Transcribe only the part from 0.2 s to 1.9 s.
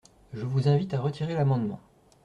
Je vous invite à retirer l’amendement.